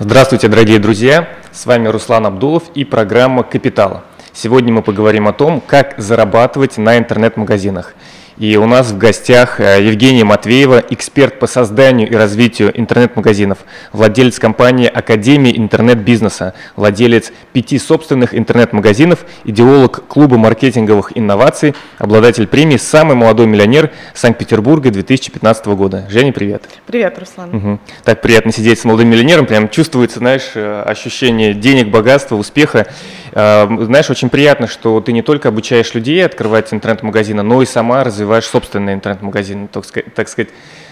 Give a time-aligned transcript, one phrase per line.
[0.00, 1.28] Здравствуйте, дорогие друзья!
[1.50, 4.04] С вами Руслан Абдулов и программа «Капитал».
[4.32, 7.94] Сегодня мы поговорим о том, как зарабатывать на интернет-магазинах–
[8.38, 13.58] и у нас в гостях э, Евгения Матвеева, эксперт по созданию и развитию интернет-магазинов,
[13.92, 23.16] владелец компании Академии интернет-бизнеса, владелец пяти собственных интернет-магазинов, идеолог клуба маркетинговых инноваций, обладатель премии «Самый
[23.16, 26.06] молодой миллионер Санкт-Петербурга 2015 года».
[26.08, 26.62] Женя, привет.
[26.86, 27.54] Привет, Руслан.
[27.54, 27.78] Угу.
[28.04, 32.86] Так приятно сидеть с молодым миллионером, прям чувствуется, знаешь, э, ощущение денег, богатства, успеха.
[33.32, 38.04] Э, знаешь, очень приятно, что ты не только обучаешь людей открывать интернет-магазины, но и сама
[38.04, 40.50] развиваешь собственный интернет-магазин, так сказать,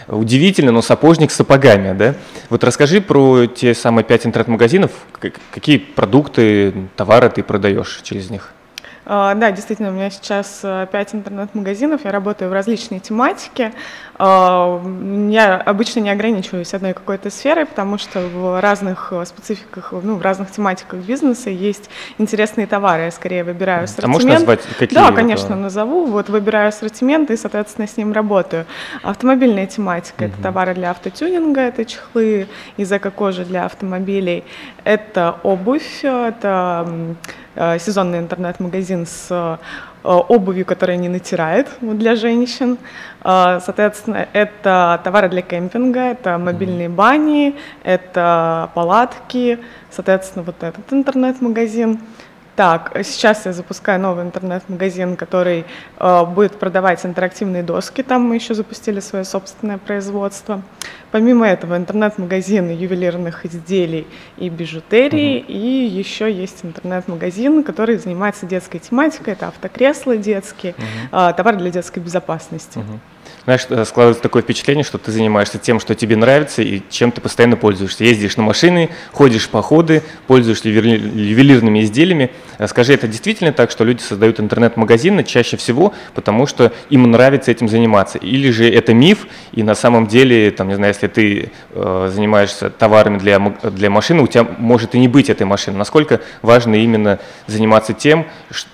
[0.09, 2.15] удивительно, но сапожник с сапогами, да?
[2.51, 4.93] Вот расскажи про те самые пять интернет-магазинов,
[5.51, 8.53] какие продукты, товары ты продаешь через них?
[9.09, 13.73] А, да, действительно, у меня сейчас э, пять интернет-магазинов, я работаю в различной тематике.
[14.19, 14.83] А,
[15.31, 20.23] я обычно не ограничиваюсь одной какой-то сферой, потому что в разных э, спецификах, ну, в
[20.23, 23.05] разных тематиках бизнеса есть интересные товары.
[23.05, 24.09] Я скорее выбираю ассортимент.
[24.09, 24.99] А можешь назвать какие?
[24.99, 25.57] Да, конечно, это?
[25.57, 26.07] назову.
[26.07, 28.67] Вот выбираю ассортимент и, соответственно, с ним работаю.
[29.03, 34.45] Автомобильная тематика угу.– это товары для автотюнинга, это чехлы из эко-кожи для автомобилей,
[34.85, 37.17] это обувь, это
[37.59, 39.59] Э, сезонный интернет-магазин с
[40.07, 42.79] э, обувью, которая не натирает для женщин.
[43.25, 49.59] Э, соответственно, это товары для кемпинга, это мобильные бани, это палатки,
[49.91, 51.99] соответственно, вот этот интернет-магазин.
[52.57, 55.67] Так, сейчас я запускаю новый интернет-магазин, который
[55.99, 58.03] э, будет продавать интерактивные доски.
[58.03, 60.63] Там мы еще запустили свое собственное производство.
[61.11, 64.07] Помимо этого, интернет-магазин ювелирных изделий
[64.39, 65.41] и бижутерии.
[65.41, 65.53] Угу.
[65.53, 69.35] И еще есть интернет-магазин, который занимается детской тематикой.
[69.35, 71.19] Это автокресла детские, угу.
[71.19, 72.79] э, товары для детской безопасности.
[72.79, 73.01] Угу
[73.47, 77.21] знаешь, э, складывается такое впечатление, что ты занимаешься тем, что тебе нравится и чем ты
[77.21, 78.03] постоянно пользуешься.
[78.03, 82.33] Ездишь на машины, ходишь в походы, пользуешься ювелирными изделиями.
[82.59, 87.53] Э, скажи, это действительно так, что люди создают интернет-магазины чаще всего, потому что им нравится
[87.53, 88.19] этим заниматься?
[88.19, 92.69] Или же это миф, и на самом деле, там, не знаю, если ты э, занимаешься
[92.69, 95.79] товарами для, для машины, у тебя может и не быть этой машины.
[95.79, 98.27] Насколько важно именно заниматься тем,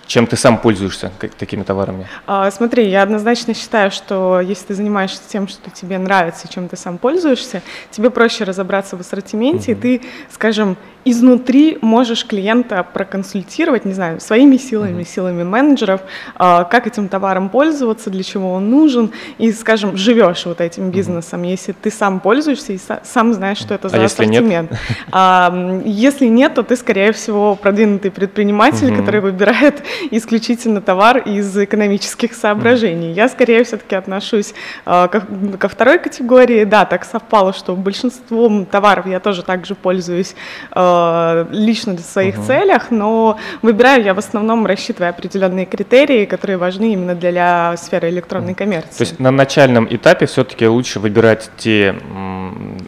[0.06, 2.06] чем ты сам пользуешься как, такими товарами?
[2.27, 6.69] А, смотри, я однозначно считаю, что если если ты занимаешься тем, что тебе нравится, чем
[6.69, 9.93] ты сам пользуешься, тебе проще разобраться в ассортименте, mm-hmm.
[9.93, 15.09] и ты, скажем, изнутри можешь клиента проконсультировать, не знаю, своими силами, mm-hmm.
[15.09, 16.03] силами менеджеров,
[16.37, 21.43] а, как этим товаром пользоваться, для чего он нужен, и, скажем, живешь вот этим бизнесом,
[21.43, 21.50] mm-hmm.
[21.50, 24.71] если ты сам пользуешься и сам знаешь, что это а за а ассортимент.
[24.71, 24.81] Если нет?
[25.15, 28.97] А, если нет, то ты, скорее всего, продвинутый предприниматель, mm-hmm.
[28.97, 33.09] который выбирает исключительно товар из экономических соображений.
[33.09, 33.17] Mm-hmm.
[33.17, 34.52] Я, скорее, все-таки отношусь
[34.85, 35.23] а, ко,
[35.59, 36.65] ко второй категории.
[36.65, 40.35] Да, так совпало, что большинством товаров я тоже также пользуюсь
[40.75, 42.47] Э, лично для своих uh-huh.
[42.47, 48.55] целях, но выбираю я в основном рассчитывая определенные критерии, которые важны именно для сферы электронной
[48.55, 48.99] коммерции.
[48.99, 51.95] То есть на начальном этапе все-таки лучше выбирать те,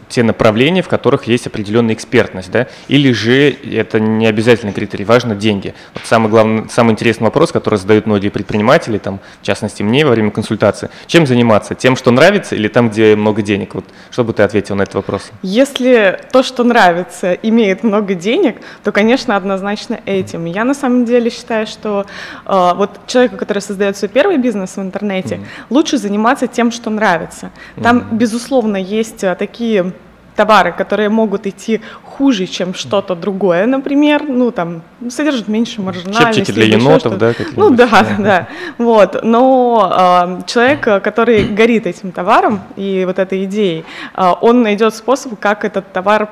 [0.09, 2.67] те направления, в которых есть определенная экспертность, да?
[2.87, 5.73] Или же это не обязательный критерий, важно деньги.
[5.93, 10.11] Вот самый главный, самый интересный вопрос, который задают многие предприниматели, там, в частности мне во
[10.11, 11.54] время консультации, чем заниматься?
[11.75, 13.75] Тем, что нравится, или там, где много денег?
[13.75, 15.31] Вот что бы ты ответил на этот вопрос?
[15.41, 20.45] Если то, что нравится, имеет много много денег, то, конечно, однозначно этим.
[20.45, 22.05] Я на самом деле считаю, что
[22.45, 25.65] э, вот человеку, который создает свой первый бизнес в интернете, mm-hmm.
[25.69, 27.49] лучше заниматься тем, что нравится.
[27.81, 28.17] Там, mm-hmm.
[28.17, 29.93] безусловно, есть э, такие
[30.35, 31.81] товары, которые могут идти
[32.17, 36.39] хуже, чем что-то другое, например, ну там содержат меньше маржинальности.
[36.39, 37.33] Чепчики для енотов, да?
[37.55, 38.47] Ну да, да, да.
[38.77, 43.83] Вот, но э, человек, который горит этим товаром и вот этой идеей,
[44.15, 46.29] э, он найдет способ, как этот товар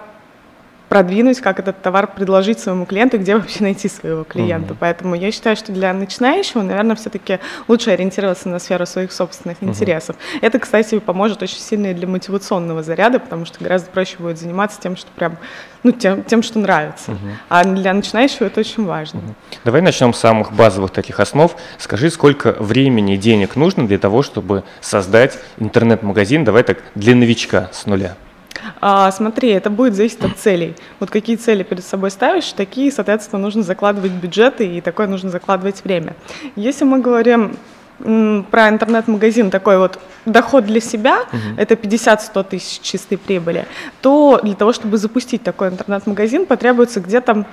[0.93, 4.75] продвинуть, как этот товар предложить своему клиенту, где вообще найти своего клиента.
[4.75, 4.77] Uh-huh.
[4.79, 9.69] Поэтому я считаю, что для начинающего, наверное, все-таки лучше ориентироваться на сферу своих собственных uh-huh.
[9.69, 10.15] интересов.
[10.41, 14.79] Это, кстати, поможет очень сильно и для мотивационного заряда, потому что гораздо проще будет заниматься
[14.79, 15.37] тем, что прям,
[15.81, 17.13] ну, тем, тем что нравится.
[17.13, 17.31] Uh-huh.
[17.49, 19.17] А для начинающего это очень важно.
[19.17, 19.57] Uh-huh.
[19.65, 21.55] Давай начнем с самых базовых таких основ.
[21.79, 27.71] Скажи, сколько времени и денег нужно для того, чтобы создать интернет-магазин, давай так, для новичка
[27.73, 28.15] с нуля?
[28.81, 30.75] А, смотри, это будет зависеть от целей.
[30.99, 35.83] Вот какие цели перед собой ставишь, такие, соответственно, нужно закладывать бюджеты и такое нужно закладывать
[35.83, 36.15] время.
[36.55, 37.57] Если мы говорим
[37.99, 41.37] про интернет-магазин такой вот доход для себя, угу.
[41.57, 43.65] это 50-100 тысяч чистой прибыли,
[44.01, 47.45] то для того, чтобы запустить такой интернет-магазин, потребуется где-то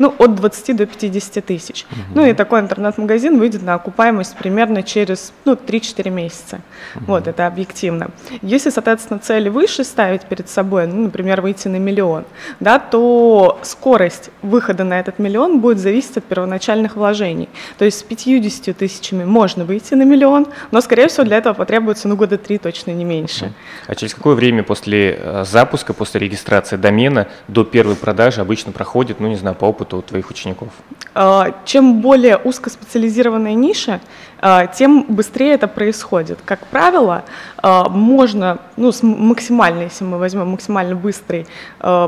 [0.00, 1.84] ну, от 20 до 50 тысяч.
[1.90, 2.00] Угу.
[2.14, 6.62] Ну и такой интернет-магазин выйдет на окупаемость примерно через ну, 3-4 месяца.
[6.96, 7.04] Угу.
[7.06, 8.10] Вот, это объективно.
[8.40, 12.24] Если, соответственно, цели выше ставить перед собой, ну, например, выйти на миллион,
[12.60, 17.50] да, то скорость выхода на этот миллион будет зависеть от первоначальных вложений.
[17.76, 22.08] То есть с 50 тысячами можно выйти на миллион, но, скорее всего, для этого потребуется
[22.08, 23.52] ну, года три точно не меньше.
[23.86, 29.20] А через какое время после э, запуска, после регистрации домена до первой продажи обычно проходит,
[29.20, 30.68] ну, не знаю, по опыту твоих учеников?
[31.14, 34.00] А, чем более узкоспециализированная ниша,
[34.40, 36.38] а, тем быстрее это происходит.
[36.44, 37.24] Как правило,
[37.58, 41.46] а, можно, ну, максимально, если мы возьмем максимально быстрый,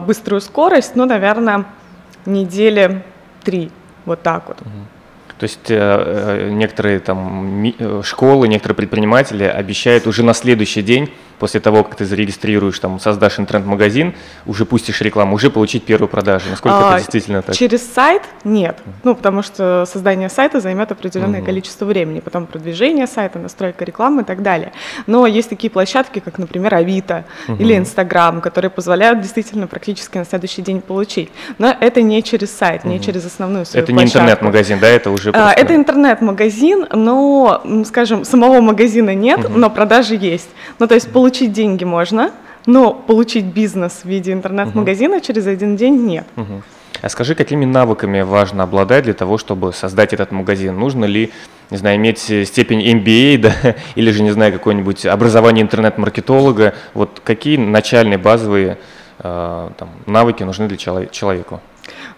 [0.07, 1.65] быструю скорость, ну, наверное,
[2.27, 3.03] недели
[3.43, 3.71] три,
[4.05, 4.59] вот так вот.
[5.43, 11.11] То есть э, э, некоторые там э, школы, некоторые предприниматели обещают уже на следующий день
[11.43, 14.15] после того, как ты зарегистрируешь, там, создашь интернет-магазин,
[14.47, 16.49] уже пустишь рекламу, уже получить первую продажу?
[16.49, 17.57] Насколько а, это действительно так?
[17.57, 21.47] Через сайт нет, ну, потому что создание сайта займет определенное угу.
[21.47, 24.73] количество времени, потом продвижение сайта, настройка рекламы и так далее.
[25.09, 27.61] Но есть такие площадки, как, например, Авито угу.
[27.61, 31.33] или Инстаграм, которые позволяют действительно практически на следующий день получить.
[31.59, 32.93] Но это не через сайт, угу.
[32.93, 34.17] не через основную свою Это площадку.
[34.17, 39.59] не интернет-магазин, да, это уже а, Это интернет-магазин, но, скажем, самого магазина нет, угу.
[39.59, 40.49] но продажи есть.
[40.79, 42.31] Ну, то есть получить получить деньги можно,
[42.67, 45.25] но получить бизнес в виде интернет-магазина угу.
[45.25, 46.27] через один день нет.
[46.37, 46.63] Угу.
[47.01, 50.79] А скажи, какими навыками важно обладать для того, чтобы создать этот магазин?
[50.79, 51.31] Нужно ли,
[51.71, 56.75] не знаю, иметь степень MBA, да, или же, не знаю, какое-нибудь образование интернет-маркетолога?
[56.93, 58.77] Вот какие начальные базовые
[59.21, 61.63] э, там, навыки нужны для человеку?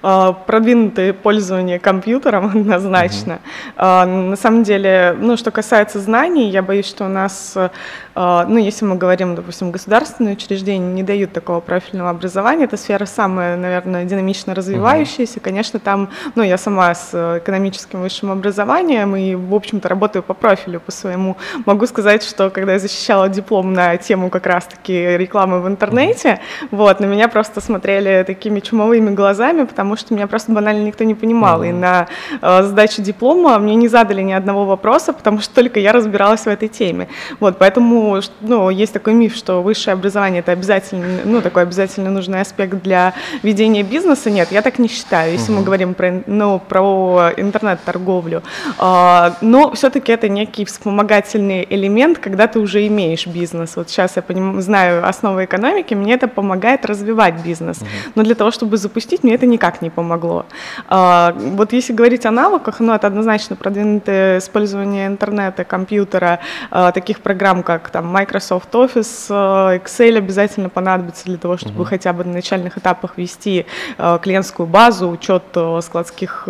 [0.02, 3.38] А, продвинутое пользование компьютером однозначно.
[3.76, 4.28] Mm-hmm.
[4.31, 7.70] На самом деле, ну, что касается знаний, я боюсь, что у нас, а,
[8.14, 13.56] ну, если мы говорим, допустим, государственные учреждения не дают такого профильного образования, эта сфера самая,
[13.56, 15.40] наверное, динамично развивающаяся.
[15.40, 20.81] Конечно, там, ну, я сама с экономическим высшим образованием и, в общем-то, работаю по профилю,
[20.81, 21.37] по своему.
[21.66, 26.40] Могу сказать, что когда я защищала диплом на тему как раз-таки рекламы в интернете,
[26.70, 31.14] вот, на меня просто смотрели такими чумовыми глазами, потому что меня просто банально никто не
[31.14, 31.64] понимал.
[31.64, 32.06] И на
[32.40, 36.49] э, сдаче диплома мне не задали ни одного вопроса, потому что только я разбиралась в
[36.49, 37.08] этой теме.
[37.40, 38.03] Вот, поэтому
[38.40, 43.14] ну, есть такой миф, что высшее образование это обязательно, ну, такой обязательно нужный аспект для
[43.42, 44.30] ведения бизнеса.
[44.30, 45.58] Нет, я так не считаю, если mm-hmm.
[45.58, 48.42] мы говорим про, ну, про интернет-торговлю.
[48.78, 53.76] Э, но все-таки это некий вспомогательный элемент, когда ты уже имеешь бизнес.
[53.76, 57.80] Вот сейчас я поним, знаю основы экономики, мне это помогает развивать бизнес.
[58.14, 60.46] Но для того, чтобы запустить, мне это никак не помогло.
[60.88, 66.40] А, вот если говорить о навыках, ну, это однозначно продвинутое использование интернета, компьютера,
[66.70, 71.85] а, таких программ, как там Microsoft Office, а, Excel обязательно понадобится для того, чтобы угу.
[71.85, 75.44] хотя бы на начальных этапах вести клиентскую базу, учет
[75.82, 76.49] складских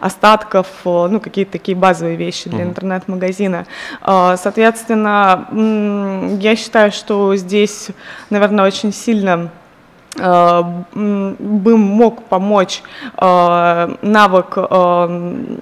[0.00, 2.70] остатков, ну, какие-то такие базовые вещи для угу.
[2.70, 3.66] интернет-магазина.
[4.02, 5.46] Соответственно,
[6.40, 7.88] я считаю, что здесь,
[8.30, 9.50] наверное, очень сильно
[10.18, 10.62] Э,
[10.92, 12.82] бы мог помочь
[13.20, 15.56] э, навык э,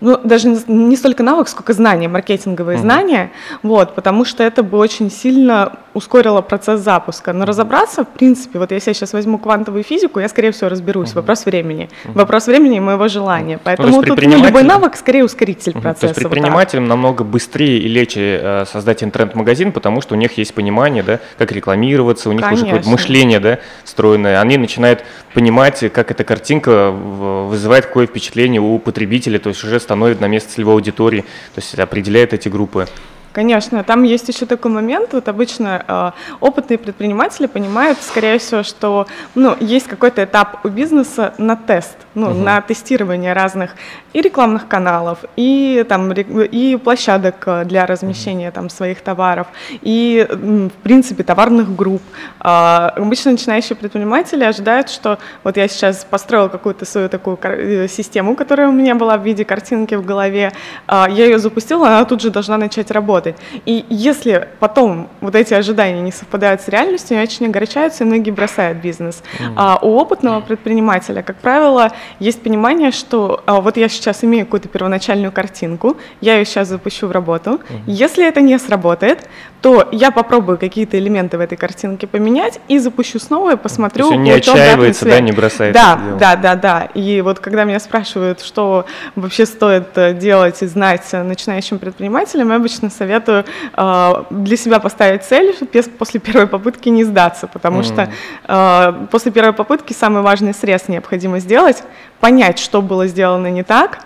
[0.00, 2.82] ну, даже не столько навык, сколько знания, маркетинговые uh-huh.
[2.82, 3.30] знания,
[3.62, 7.32] вот, потому что это бы очень сильно ускорило процесс запуска.
[7.32, 11.10] Но разобраться, в принципе, вот если я сейчас возьму квантовую физику, я, скорее всего, разберусь.
[11.10, 11.16] Uh-huh.
[11.16, 11.88] Вопрос времени.
[12.04, 12.12] Uh-huh.
[12.14, 13.56] Вопрос времени и моего желания.
[13.56, 13.60] Uh-huh.
[13.64, 15.82] Поэтому ну, тут ну, любой навык скорее ускоритель uh-huh.
[15.82, 16.14] процесса.
[16.14, 20.38] То есть предпринимателям вот намного быстрее и легче э, создать интернет-магазин, потому что у них
[20.38, 22.66] есть понимание, да, как рекламироваться, у них Конечно.
[22.66, 24.40] уже какое-то мышление, да, встроенное.
[24.40, 25.04] Они начинают
[25.34, 30.52] понимать, как эта картинка вызывает какое впечатление у потребителя, то есть уже становит на место
[30.52, 32.86] целевой аудитории, то есть определяет эти группы.
[33.32, 36.10] Конечно, там есть еще такой момент, вот обычно э,
[36.40, 39.06] опытные предприниматели понимают, скорее всего, что
[39.36, 42.34] ну, есть какой-то этап у бизнеса на тест, ну, угу.
[42.34, 43.76] на тестирование разных
[44.12, 49.46] и рекламных каналов, и, там, и площадок э, для размещения там, своих товаров,
[49.80, 52.02] и, в принципе, товарных групп.
[52.40, 58.34] Э, обычно начинающие предприниматели ожидают, что вот я сейчас построил какую-то свою такую э, систему,
[58.34, 60.52] которая у меня была в виде картинки в голове,
[60.88, 63.36] э, я ее запустила, она тут же должна начать работать работать.
[63.66, 68.30] И если потом вот эти ожидания не совпадают с реальностью, они очень огорчаются, и многие
[68.30, 69.22] бросают бизнес.
[69.38, 69.52] Mm-hmm.
[69.56, 74.68] А у опытного предпринимателя, как правило, есть понимание, что а, вот я сейчас имею какую-то
[74.68, 77.50] первоначальную картинку, я ее сейчас запущу в работу.
[77.50, 77.82] Mm-hmm.
[77.86, 79.28] Если это не сработает,
[79.62, 84.08] то я попробую какие-то элементы в этой картинке поменять и запущу снова и посмотрю.
[84.08, 85.74] То есть он не отчаивается, да, не бросает.
[85.74, 86.88] Да, да, да, да.
[86.94, 88.86] И вот когда меня спрашивают, что
[89.16, 93.44] вообще стоит э, делать и знать начинающим предпринимателям, я обычно советую советую
[93.76, 95.54] э, для себя поставить цель,
[95.98, 97.84] после первой попытки не сдаться, потому mm.
[97.84, 98.12] что
[98.46, 101.82] э, после первой попытки самый важный срез необходимо сделать,
[102.20, 104.00] понять, что было сделано не так,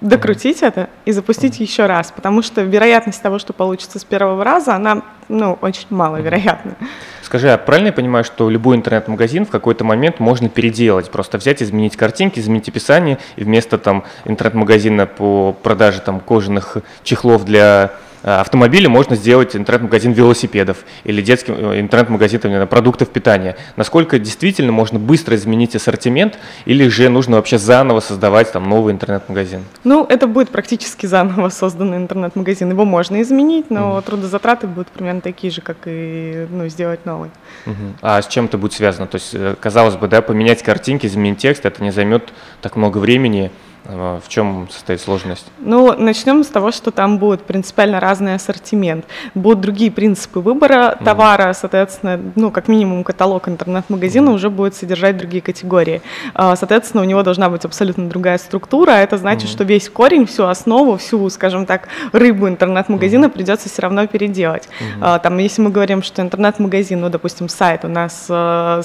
[0.00, 0.66] докрутить mm.
[0.66, 1.62] это и запустить mm.
[1.62, 6.76] еще раз, потому что вероятность того, что получится с первого раза, она ну, очень маловероятна.
[7.22, 11.62] Скажи, а правильно я понимаю, что любой интернет-магазин в какой-то момент можно переделать, просто взять,
[11.62, 17.92] изменить картинки, изменить описание, и вместо там интернет-магазина по продаже там кожаных чехлов для
[18.28, 23.56] Э, автомобиля можно сделать интернет-магазин велосипедов или детский э, интернет-магазин продуктов питания.
[23.76, 29.64] Насколько действительно можно быстро изменить ассортимент или же нужно вообще заново создавать там новый интернет-магазин?
[29.82, 32.70] Ну, это будет практически заново созданный интернет-магазин.
[32.70, 37.30] Его можно изменить, но mm трудозатраты будут примерно такие же, как и ну, сделать новый.
[37.66, 37.94] Mm-hmm.
[38.00, 39.06] А с чем это будет связано?
[39.06, 42.32] То есть, э, казалось бы, да, поменять картинки, изменить текст, это не займет
[42.62, 43.50] так много времени,
[43.88, 45.46] в чем состоит сложность?
[45.58, 49.06] Ну, начнем с того, что там будет принципиально разный ассортимент.
[49.34, 51.04] Будут другие принципы выбора mm-hmm.
[51.04, 54.34] товара, соответственно, ну, как минимум каталог интернет-магазина mm-hmm.
[54.34, 56.02] уже будет содержать другие категории.
[56.34, 59.52] А, соответственно, у него должна быть абсолютно другая структура, а это значит, mm-hmm.
[59.52, 63.30] что весь корень, всю основу, всю, скажем так, рыбу интернет-магазина mm-hmm.
[63.30, 64.68] придется все равно переделать.
[65.00, 65.20] Mm-hmm.
[65.20, 68.26] Там, если мы говорим, что интернет-магазин, ну, допустим, сайт у нас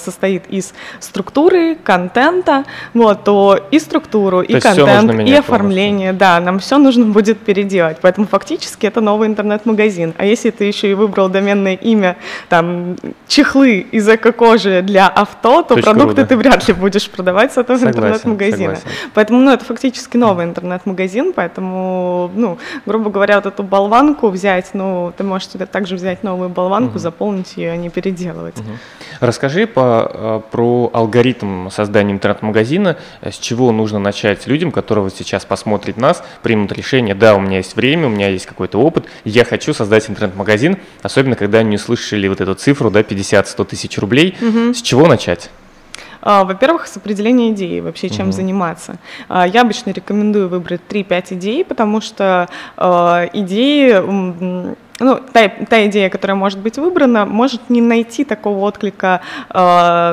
[0.01, 6.40] состоит из структуры, контента, вот, то и структуру, то и контент контент и оформление, да,
[6.40, 7.98] нам все нужно будет переделать.
[8.02, 10.14] Поэтому фактически это новый интернет-магазин.
[10.18, 12.18] А если ты еще и выбрал доменное имя,
[12.50, 12.96] там,
[13.28, 17.78] чехлы из эко-кожи для авто, то Точка продукты ты вряд ли будешь продавать с этого
[17.78, 18.78] интернет-магазина.
[19.14, 25.14] Поэтому, ну, это фактически новый интернет-магазин, поэтому, ну, грубо говоря, вот эту болванку взять, ну,
[25.18, 27.00] ты можешь себе также взять новую болванку, угу.
[27.00, 28.58] заполнить ее, а не переделывать.
[28.60, 28.68] Угу.
[29.20, 35.46] Расскажи по, э, про алгоритм создания интернет-магазина, с чего нужно начать людям, которые вот сейчас
[35.46, 39.46] посмотрят нас, примут решение, да, у меня есть время, у меня есть какой-то опыт, я
[39.46, 44.36] хочу создать интернет-магазин, особенно когда они услышали вот эту цифру, да, 50-100 тысяч рублей.
[44.42, 44.74] Угу.
[44.74, 45.50] С чего начать?
[46.25, 48.32] А, во-первых, с определения идеи, вообще чем угу.
[48.32, 48.98] заниматься.
[49.27, 54.65] А, я обычно рекомендую выбрать 3-5 идей, потому что а, идеи
[55.03, 59.53] ну, та, та идея, которая может быть выбрана, может не найти такого отклика э,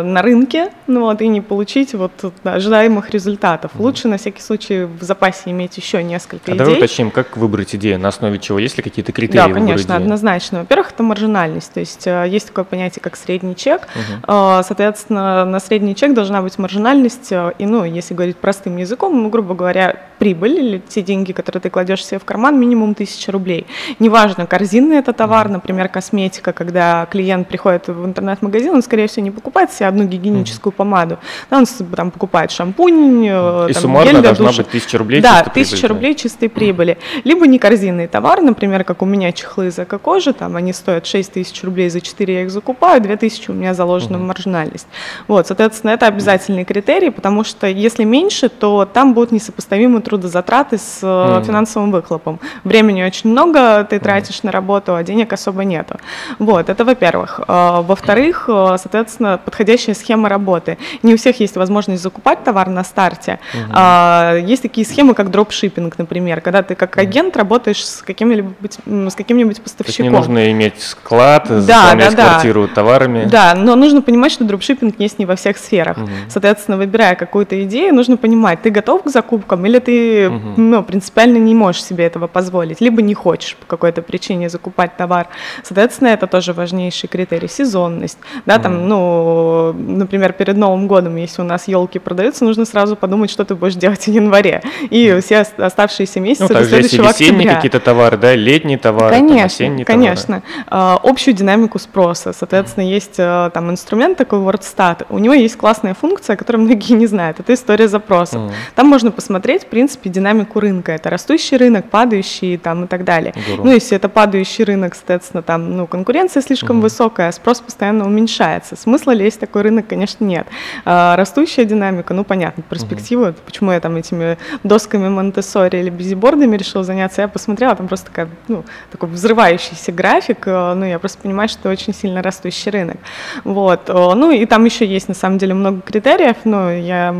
[0.02, 2.12] на рынке, ну вот, и не получить вот
[2.44, 3.72] ожидаемых результатов.
[3.74, 3.82] Mm-hmm.
[3.82, 6.58] Лучше на всякий случай в запасе иметь еще несколько а идей.
[6.58, 10.60] Давай уточним, как выбрать идею, на основе чего, есть ли какие-то критерии Да, конечно, однозначно.
[10.60, 14.62] Во-первых, это маржинальность, то есть э, есть такое понятие, как средний чек, mm-hmm.
[14.64, 19.28] соответственно, на средний чек должна быть маржинальность, э, и, ну, если говорить простым языком, ну,
[19.28, 23.66] грубо говоря, прибыль или те деньги, которые ты кладешь себе в карман, минимум 1000 рублей.
[23.98, 29.30] Неважно, корзинный это товар, например, косметика, когда клиент приходит в интернет-магазин, он, скорее всего, не
[29.30, 31.18] покупает себе одну гигиеническую помаду,
[31.50, 31.64] да, он
[31.96, 34.62] там покупает шампунь, э, И там, суммарно гель должна душа.
[34.62, 36.98] быть 1000 рублей Да, 1000 рублей чистой прибыли.
[37.24, 41.32] Либо не корзинный товар, например, как у меня чехлы из эко-кожи, там они стоят 6
[41.32, 44.26] тысяч рублей, за 4 я их закупаю, 2000 у меня заложена uh-huh.
[44.26, 44.86] маржинальность.
[45.28, 51.02] Вот, соответственно, это обязательный критерий, потому что если меньше, то там будут несопоставимые трудозатраты с
[51.02, 51.44] uh-huh.
[51.44, 52.40] финансовым выхлопом.
[52.64, 54.46] Времени очень много ты тратишь uh-huh.
[54.46, 55.98] на работу, а денег особо нету.
[56.40, 57.40] Вот, это во-первых.
[57.46, 60.78] А, во-вторых, а, соответственно, подходящая схема работы.
[61.04, 63.38] Не у всех есть возможность закупать товар на старте.
[63.54, 64.48] Угу.
[64.50, 69.62] Есть такие схемы, как дропшиппинг, например, когда ты как агент работаешь с каким-нибудь, с каким-нибудь
[69.62, 69.84] поставщиком.
[69.84, 72.74] То есть не нужно иметь склад, да, заполнять да, квартиру да.
[72.74, 73.24] товарами.
[73.30, 75.98] Да, но нужно понимать, что дропшиппинг есть не во всех сферах.
[75.98, 76.08] Угу.
[76.28, 80.60] Соответственно, выбирая какую-то идею, нужно понимать, ты готов к закупкам или ты угу.
[80.60, 85.28] ну, принципиально не можешь себе этого позволить, либо не хочешь по какой-то причине закупать товар.
[85.62, 87.48] Соответственно, это тоже важнейший критерий.
[87.48, 88.18] Сезонность.
[88.46, 88.84] Да, там, mm.
[88.86, 93.54] ну, например, перед Новым годом, если у нас елки продаются, нужно сразу подумать, что ты
[93.54, 94.62] будешь делать в январе.
[94.90, 97.54] И все оставшиеся месяцы ну, до следующего октября.
[97.56, 100.42] какие-то товары, да, летние товары, конечно, там, осенние конечно.
[100.68, 101.00] товары.
[101.02, 102.32] Общую динамику спроса.
[102.32, 102.88] Соответственно, mm.
[102.88, 105.06] есть а, там инструмент такой WordStat.
[105.08, 107.40] У него есть классная функция, которую многие не знают.
[107.40, 108.42] Это история запросов.
[108.42, 108.50] Mm.
[108.74, 110.92] Там можно посмотреть, в принципе, динамику рынка.
[110.92, 113.34] Это растущий рынок, падающий там и так далее.
[113.46, 113.66] Здорово.
[113.66, 116.82] Ну, если это падающий рынок, соответственно, там, ну, конкуренция слишком угу.
[116.82, 118.76] высокая, а спрос постоянно уменьшается.
[118.76, 120.46] Смысла лезть в такой рынок, конечно, нет.
[120.84, 123.36] А, растущая динамика, ну, понятно, перспективы, угу.
[123.44, 128.28] почему я там этими досками монте или бизибордами решил заняться, я посмотрела, там просто такая,
[128.48, 132.96] ну, такой взрывающийся график, э, ну, я просто понимаю, что это очень сильно растущий рынок.
[133.44, 137.14] Вот, ну, и там еще есть, на самом деле, много критериев, но я,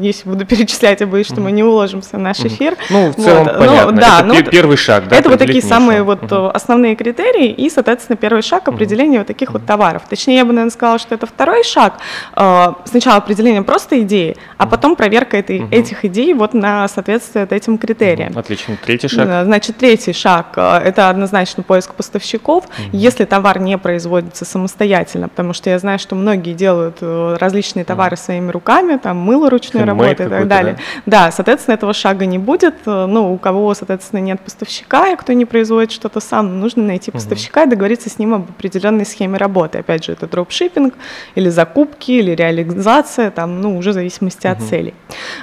[0.00, 2.76] если буду перечислять, я боюсь, что мы не уложимся в наш эфир.
[2.90, 3.58] Ну, в целом Вот.
[3.58, 3.92] понятно.
[3.92, 5.16] Ну, да, это ну, пе- первый шаг, да?
[5.16, 9.52] это вот такие самые вот э, основные критерии и, соответственно, первый шаг определения вот таких
[9.52, 10.02] вот товаров.
[10.08, 11.98] Точнее, я бы, наверное, сказала, что это второй шаг.
[12.36, 17.78] Э, Сначала определение просто идеи, а потом проверка этой, этих идей вот на соответствие этим
[17.78, 18.36] критериям.
[18.36, 18.76] Отлично.
[18.84, 19.26] Третий шаг.
[19.26, 25.52] Да, Значит, третий шаг э,– это однозначно поиск поставщиков, если товар не производится самостоятельно, потому
[25.52, 30.24] что я знаю, что многие делают э, различные товары своими руками, там мыло ручной работы
[30.24, 30.78] и так далее.
[31.06, 32.74] Да, соответственно, этого шага не будет.
[32.86, 37.10] Э, Ну, у кого, соответственно, нет поставщика, и кто не производит что-то сам, нужно найти
[37.10, 39.78] поставщика и договориться с ним об определенной схеме работы.
[39.78, 40.94] Опять же, это дропшиппинг
[41.36, 44.94] или закупки, или реализация, там, ну, уже в зависимости от целей.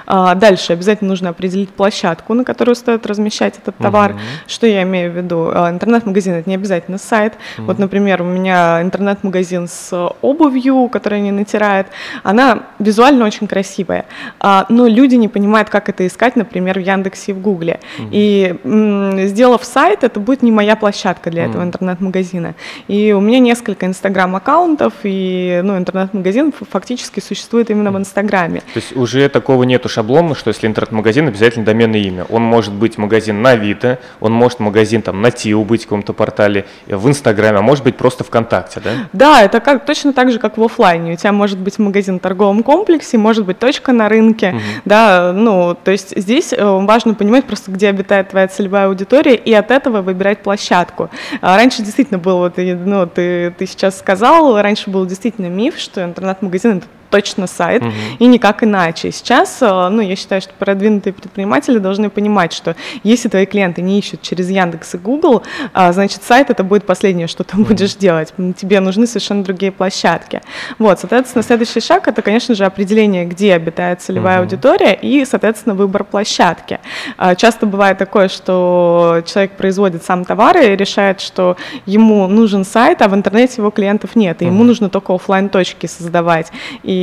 [0.05, 4.11] А, Дальше обязательно нужно определить площадку, на которую стоит размещать этот товар.
[4.47, 5.51] Что я имею в виду?
[5.53, 7.33] А, Интернет-магазин это не обязательно сайт.
[7.57, 11.87] Вот, например, у меня интернет-магазин с обувью, которая не натирает.
[12.23, 14.05] Она визуально очень красивая,
[14.39, 17.79] а, но люди не понимают, как это искать, например, в Яндексе и в Гугле.
[18.11, 22.55] И м, сделав сайт, это будет не моя площадка для этого интернет-магазина.
[22.87, 28.61] И у меня несколько инстаграм-аккаунтов, и ну, интернет-магазин фактически существует именно в Инстаграме.
[28.73, 32.25] То есть уже такого нету шаблона, что если интернет-магазин, обязательно доменное имя.
[32.29, 36.13] Он может быть магазин на Авито, он может магазин там на Тиу быть в каком-то
[36.13, 38.91] портале, э, в Инстаграме, а может быть просто ВКонтакте, да?
[39.13, 41.13] Да, это как, точно так же, как в оффлайне.
[41.13, 44.55] У тебя может быть магазин в торговом комплексе, может быть точка на рынке.
[44.85, 49.53] Да, ну, то есть здесь э, важно понимать просто, где обитает твоя целевая аудитория, и
[49.53, 51.09] от этого выбирать площадку.
[51.39, 56.03] А Раньше действительно был, вот, ну, ты, ты сейчас сказал, раньше был действительно миф, что
[56.03, 57.83] интернет-магазин это точно сайт,
[58.19, 59.11] и никак иначе.
[59.11, 63.99] Сейчас, э, ну, я считаю, что продвинутые предприниматели должны понимать, что если твои клиенты не
[63.99, 68.33] ищут через Яндекс и Google, а, значит, сайт это будет последнее, что ты будешь делать.
[68.57, 70.41] Тебе нужны совершенно другие площадки.
[70.79, 76.03] Вот, соответственно, следующий шаг это, конечно же, определение, где обитает целевая аудитория и, соответственно, выбор
[76.03, 76.79] площадки.
[77.17, 83.01] А, Часто бывает такое, что человек производит сам товары и решает, что ему нужен сайт,
[83.01, 86.51] а в интернете его клиентов нет, и ему нужно только оффлайн точки создавать.
[86.83, 86.96] И,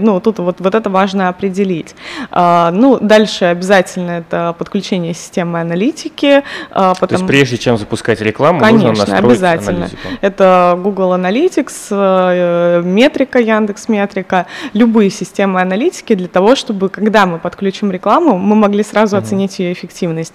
[0.00, 1.94] ну, тут вот, вот это важно определить.
[2.30, 6.42] А, Ну, дальше обязательно это подключение системы аналитики.
[6.70, 9.76] а, То есть прежде чем запускать рекламу, Конечно, нужно настроить обязательно.
[9.76, 10.08] аналитику.
[10.20, 17.38] Это Google Analytics, э, метрика, Яндекс Метрика, любые системы аналитики для того, чтобы, когда мы
[17.38, 20.34] подключим рекламу, мы могли сразу оценить ее эффективность.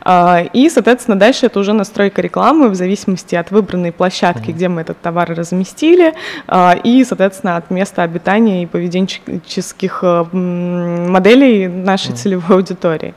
[0.00, 4.80] А, И, соответственно, дальше это уже настройка рекламы в зависимости от выбранной площадки, где мы
[4.82, 6.14] этот товар разместили,
[6.84, 13.14] и, соответственно, от места обитания и поведенческих э, моделей нашей целевой аудитории.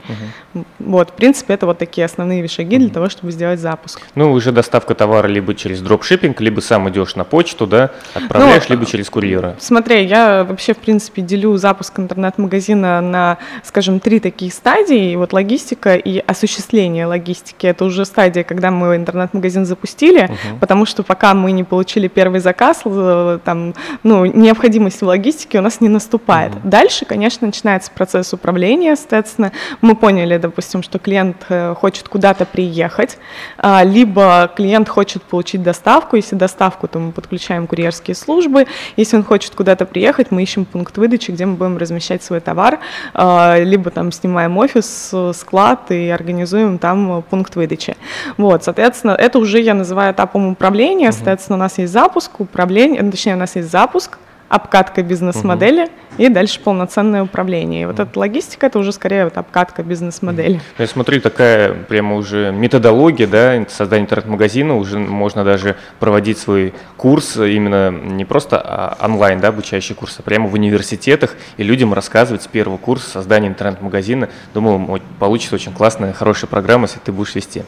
[0.80, 4.02] Вот, в принципе, это вот такие основные шаги для того, чтобы сделать запуск.
[4.16, 8.76] Ну, уже доставка товара либо через дропшиппинг, либо сам идешь на почту, да, отправляешь, Ну,
[8.76, 9.56] либо через курьера.
[9.60, 15.12] Смотри, я вообще, в принципе, делю запуск интернет-магазина на, скажем, три такие стадии.
[15.12, 17.68] И вот логистика и осуществление логистики.
[17.68, 22.82] Это уже стадия, когда мы интернет-магазин запустили, потому что пока мы не получили первый заказ,
[22.86, 26.52] э, там, ну, необходимость в логистике у нас не наступает.
[26.64, 29.52] Дальше, конечно, начинается процесс управления, соответственно.
[29.82, 33.18] Мы поняли, допустим, что клиент э, хочет куда-то приехать,
[33.58, 36.16] а, либо клиент хочет получить доставку.
[36.16, 38.68] Если доставку, то мы подключаем курьерские службы.
[38.98, 42.80] Если он хочет куда-то приехать, мы ищем пункт выдачи, где мы будем размещать свой товар,
[43.14, 47.96] а, либо там снимаем офис, склад и организуем там пункт выдачи.
[48.38, 51.12] Вот, соответственно, это уже я называю этапом управления.
[51.12, 54.18] Соответственно, у нас есть запуск, управление, точнее, у нас есть запуск,
[54.50, 57.84] обкатка бизнес-модели и дальше полноценное управление.
[57.84, 60.62] И вот эта логистика, это уже скорее вот обкатка бизнес-модели.
[60.78, 67.38] Я смотрю, такая прямо уже методология, да, создания интернет-магазина, уже можно даже проводить свой курс
[67.38, 72.44] именно не просто а, онлайн, да, обучающий курс, а прямо в университетах и людям рассказывать
[72.44, 74.30] с первого курса создания интернет-магазина.
[74.54, 77.64] Думаю, получится очень классная, хорошая программа, если ты будешь вести.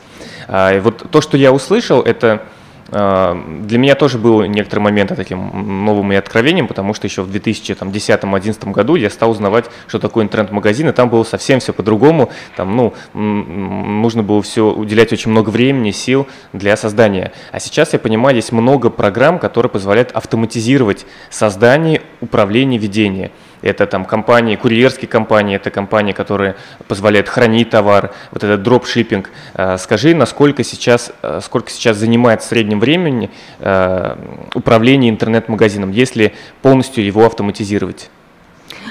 [0.47, 2.43] А, и вот то, что я услышал, это
[2.89, 8.71] для меня тоже был некоторые моменты таким новым и откровением, потому что еще в 2010-2011
[8.71, 12.29] году я стал узнавать, что такое интернет-магазин, и там было совсем все по-другому.
[12.55, 17.33] Там, ну, нужно было все уделять очень много времени, сил для создания.
[17.51, 23.31] А сейчас я понимаю, есть много программ, которые позволяют автоматизировать создание, управление, ведение.
[23.61, 26.55] Это там компании, курьерские компании, это компании, которые
[26.87, 29.29] позволяют хранить товар, вот этот дропшиппинг.
[29.53, 34.15] Э, Скажи, насколько сейчас, э, сколько сейчас занимает в среднем времени э,
[34.53, 38.09] управление интернет-магазином, если полностью его автоматизировать?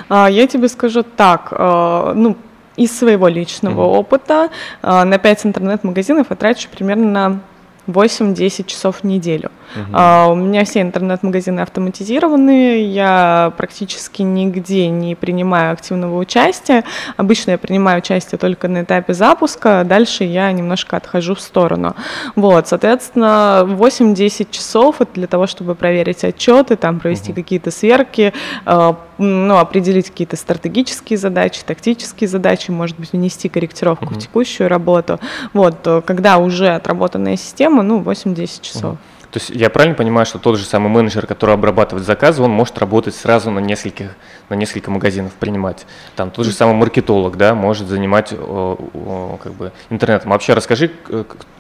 [0.08, 2.36] А, Я тебе скажу так, ну,
[2.76, 4.50] из своего личного опыта
[4.82, 7.40] э, на 5 интернет-магазинов я трачу примерно
[7.86, 9.50] 8-10 часов в неделю.
[9.74, 9.84] Угу.
[9.92, 16.84] А, у меня все интернет-магазины автоматизированные, я практически нигде не принимаю активного участия.
[17.16, 21.94] Обычно я принимаю участие только на этапе запуска, дальше я немножко отхожу в сторону.
[22.34, 27.40] Вот, соответственно, 8-10 часов это для того, чтобы проверить отчеты, там провести угу.
[27.40, 28.32] какие-то сверки,
[28.64, 34.14] а, ну, определить какие-то стратегические задачи, тактические задачи, может быть, внести корректировку угу.
[34.14, 35.20] в текущую работу.
[35.52, 38.92] Вот, когда уже отработанная система, ну, 8-10 часов.
[38.92, 38.98] Угу.
[39.36, 42.78] То есть я правильно понимаю, что тот же самый менеджер, который обрабатывает заказы, он может
[42.78, 44.16] работать сразу на нескольких,
[44.48, 45.86] на несколько магазинов, принимать.
[46.14, 50.30] Там тот же самый маркетолог, да, может занимать о, как бы интернетом.
[50.30, 50.90] Вообще расскажи,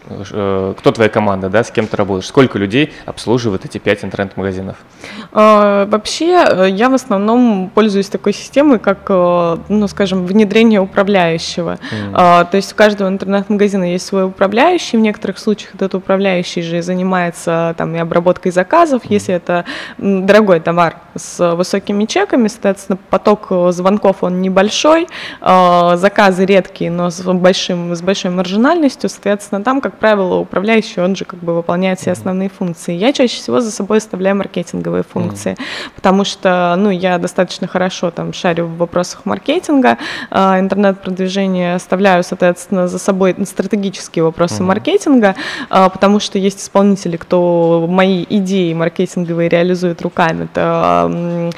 [0.08, 4.76] Э, кто твоя команда, да, с кем ты работаешь, сколько людей обслуживает эти пять интернет-магазинов?
[5.32, 11.78] А, вообще, э, я в основном пользуюсь такой системой, как, э, ну, скажем, внедрение управляющего.
[11.90, 12.50] Mm.
[12.50, 17.74] То есть у каждого интернет-магазина есть свой управляющий, в некоторых случаях этот управляющий же занимается
[17.76, 19.06] там и обработкой заказов, mm.
[19.10, 19.64] если это
[19.98, 25.08] дорогой товар с высокими чеками, соответственно, поток звонков он небольшой,
[25.40, 31.16] а, заказы редкие, но с, большим, с большой маржинальностью, соответственно, там, как правило, управляющий, он
[31.16, 32.94] же как бы выполняет все основные функции.
[32.94, 35.90] Я чаще всего за собой оставляю маркетинговые функции, mm-hmm.
[35.94, 39.98] потому что, ну, я достаточно хорошо там шарю в вопросах маркетинга,
[40.30, 44.66] э, интернет-продвижения, оставляю, соответственно, за собой стратегические вопросы mm-hmm.
[44.66, 45.34] маркетинга,
[45.70, 50.44] э, потому что есть исполнители, кто мои идеи маркетинговые реализует руками.
[50.44, 51.50] Это э,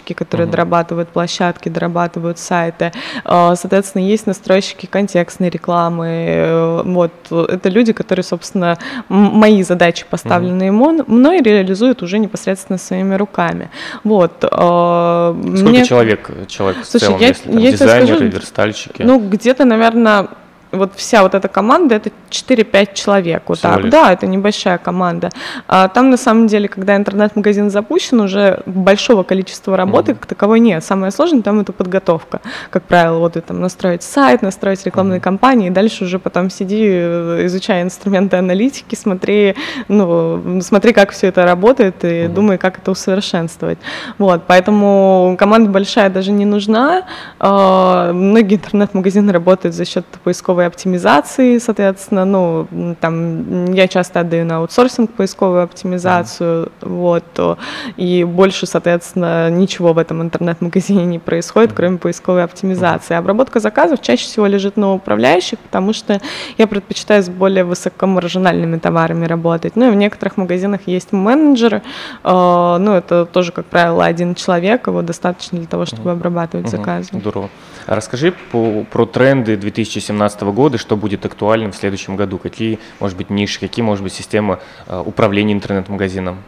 [0.00, 0.50] веб-разработчики, которые mm-hmm.
[0.50, 2.92] дорабатывают площадки, дорабатывают сайты.
[3.24, 10.70] Э, соответственно, есть настройщики контекстной рекламы, э, вот это люди, которые, собственно, мои задачи, поставленные
[10.70, 11.04] mm-hmm.
[11.06, 13.70] мной, реализуют уже непосредственно своими руками.
[14.04, 14.44] Вот.
[14.44, 15.84] Э, Сколько мне...
[15.84, 19.02] человек, человек Слушай, в целом, я, если там, я дизайнеры, скажу, верстальщики?
[19.02, 20.28] Ну, где-то, наверное,
[20.72, 23.42] вот вся вот эта команда это 4-5 человек.
[23.46, 23.88] Вот так.
[23.90, 25.30] Да, это небольшая команда.
[25.66, 30.16] А там на самом деле, когда интернет-магазин запущен, уже большого количества работы mm-hmm.
[30.16, 30.84] как таковой нет.
[30.84, 32.40] Самое сложное там это подготовка.
[32.70, 35.22] Как правило, вот и там настроить сайт, настроить рекламные mm-hmm.
[35.22, 39.56] кампании, и дальше уже потом сиди, э, изучай инструменты аналитики, смотри,
[39.88, 42.28] ну, смотри, как все это работает, и mm-hmm.
[42.28, 43.78] думай, как это усовершенствовать.
[44.18, 47.04] Вот, поэтому команда большая даже не нужна.
[47.38, 54.44] А, многие интернет-магазины работают за счет поисковой поисковой оптимизации, соответственно, ну, там я часто отдаю
[54.44, 56.88] на аутсорсинг поисковую оптимизацию, mm-hmm.
[56.88, 57.58] вот,
[57.96, 61.76] и больше, соответственно, ничего в этом интернет-магазине не происходит, mm-hmm.
[61.76, 63.16] кроме поисковой оптимизации.
[63.16, 66.20] Обработка заказов чаще всего лежит на управляющих, потому что
[66.58, 69.76] я предпочитаю с более высокомаржинальными товарами работать.
[69.76, 71.82] Ну и в некоторых магазинах есть менеджеры,
[72.24, 76.70] э, ну это тоже, как правило, один человек, его достаточно для того, чтобы обрабатывать mm-hmm.
[76.70, 77.08] заказы.
[77.12, 77.48] Здорово.
[77.86, 83.16] А расскажи по, про тренды 2017 года, что будет актуальным в следующем году, какие, может
[83.16, 86.38] быть, ниши, какие, может быть, системы э, управления интернет-магазином?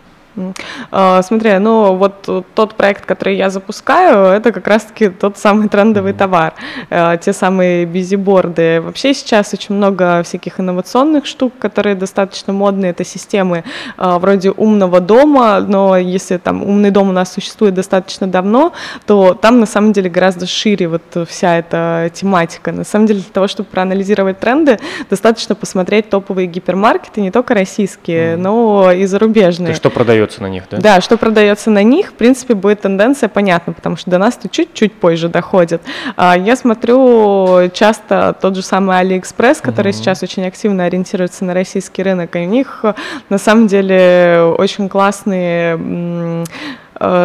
[0.90, 6.12] А, смотри, ну вот тот проект, который я запускаю, это как раз-таки тот самый трендовый
[6.12, 6.55] товар,
[6.90, 8.81] э, те самые бизиборды.
[8.81, 12.92] Вообще сейчас очень много всяких инновационных штук, которые достаточно модные.
[12.92, 13.64] Это системы
[13.99, 18.73] э, вроде умного дома, но если там умный дом у нас существует достаточно давно,
[19.07, 22.73] то там на самом деле гораздо шире вот вся эта тематика.
[22.73, 24.79] На самом деле для того, чтобы проанализировать тренды,
[25.11, 29.73] достаточно посмотреть топовые гипермаркеты, не только российские, но и зарубежные.
[29.73, 30.77] То что продают продается на них, да?
[30.79, 34.49] Да, что продается на них, в принципе, будет тенденция понятна, потому что до нас то
[34.49, 35.83] чуть-чуть позже доходит.
[36.17, 39.99] А, я смотрю часто тот же самый Алиэкспресс, который угу.
[39.99, 42.85] сейчас очень активно ориентируется на российский рынок, и у них
[43.29, 46.45] на самом деле очень классные Э,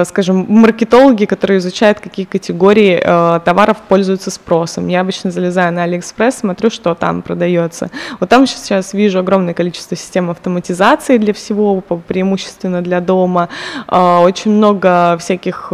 [0.06, 4.88] скажем, маркетологи, которые изучают, какие категории э, товаров пользуются спросом.
[4.88, 7.92] Я обычно залезаю на Алиэкспресс, смотрю, что там продается.
[8.20, 13.50] Вот там сейчас вижу огромное количество систем автоматизации для всего, преимущественно для дома.
[13.88, 15.68] Э, очень много всяких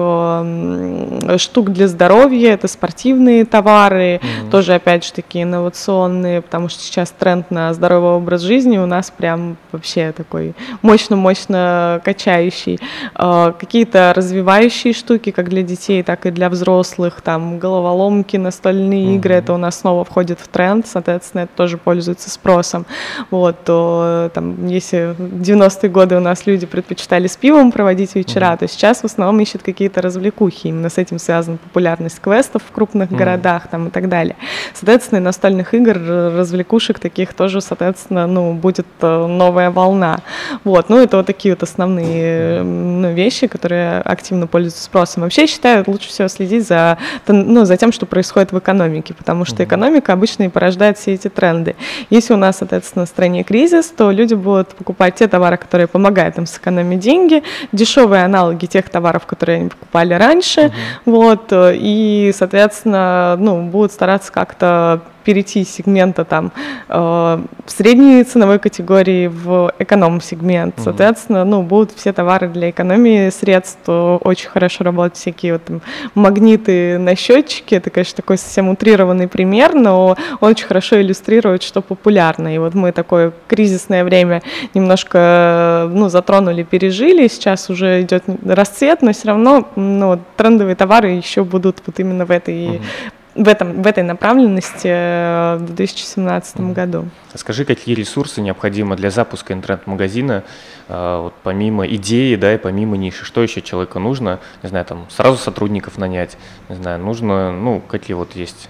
[1.38, 4.50] штук для здоровья, это спортивные товары, mm-hmm.
[4.52, 9.12] тоже, опять же, такие инновационные, потому что сейчас тренд на здоровый образ жизни у нас
[9.16, 12.80] прям вообще такой мощно-мощно качающий.
[13.13, 19.16] Какие-то какие-то развивающие штуки, как для детей, так и для взрослых, там головоломки, настольные mm-hmm.
[19.16, 22.86] игры, это у нас снова входит в тренд, соответственно, это тоже пользуется спросом.
[23.30, 28.46] Вот, то там, если в 90-е годы у нас люди предпочитали с пивом проводить вечера,
[28.46, 28.60] mm-hmm.
[28.60, 33.12] то сейчас в основном ищут какие-то развлекухи, именно с этим связана популярность квестов в крупных
[33.12, 33.18] mm-hmm.
[33.18, 34.36] городах там и так далее.
[34.74, 35.94] Соответственно, и настольных игр,
[36.38, 40.20] развлекушек таких тоже, соответственно, ну, будет э, новая волна.
[40.64, 45.24] Вот, ну, это вот такие вот основные ну, вещи, которые которые активно пользуются спросом.
[45.24, 49.46] Вообще, я считаю, лучше всего следить за, ну, за тем, что происходит в экономике, потому
[49.46, 51.76] что экономика обычно и порождает все эти тренды.
[52.10, 56.38] Если у нас, соответственно, в стране кризис, то люди будут покупать те товары, которые помогают
[56.38, 60.72] им сэкономить деньги, дешевые аналоги тех товаров, которые они покупали раньше, uh-huh.
[61.06, 66.52] вот, и, соответственно, ну, будут стараться как-то перейти из сегмента там
[66.90, 70.76] э, в средней ценовой категории в эконом-сегмент.
[70.76, 70.84] Mm-hmm.
[70.84, 75.82] Соответственно, ну, будут все товары для экономии средств, очень хорошо работают всякие вот там
[76.16, 77.78] магниты на счетчике.
[77.78, 82.54] Это, конечно, такой совсем утрированный пример, но он очень хорошо иллюстрирует, что популярно.
[82.54, 84.42] И вот мы такое кризисное время
[84.74, 87.28] немножко ну, затронули, пережили.
[87.28, 92.32] Сейчас уже идет расцвет, но все равно ну, трендовые товары еще будут вот именно в
[92.32, 92.82] этой mm-hmm
[93.36, 96.74] в, этом, в этой направленности э, в 2017 mm.
[96.74, 97.06] году.
[97.36, 100.43] Скажи, какие ресурсы необходимы для запуска интернет-магазина,
[100.88, 105.06] э, вот помимо идеи, да, и помимо ниши, что еще человеку нужно, не знаю, там
[105.10, 106.38] сразу сотрудников нанять,
[106.69, 108.69] не знаю, нужно, ну, какие вот есть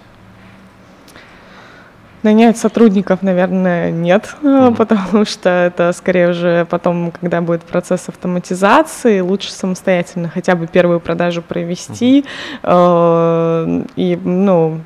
[2.24, 4.76] Нанять сотрудников, наверное, нет, mm-hmm.
[4.76, 11.02] потому что это скорее уже потом, когда будет процесс автоматизации, лучше самостоятельно хотя бы первую
[11.02, 12.26] продажу провести
[12.64, 13.84] mm-hmm.
[13.84, 14.80] э, и, ну,